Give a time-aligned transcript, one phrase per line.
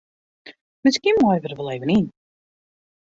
[0.83, 2.05] Miskien meie we der wol even yn.